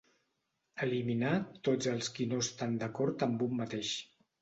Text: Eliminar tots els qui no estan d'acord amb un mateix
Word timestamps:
Eliminar 0.85 1.35
tots 1.69 1.91
els 1.93 2.11
qui 2.17 2.29
no 2.35 2.43
estan 2.47 2.77
d'acord 2.83 3.31
amb 3.31 3.49
un 3.51 3.59
mateix 3.65 3.97